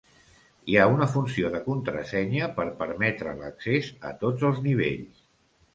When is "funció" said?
1.11-1.51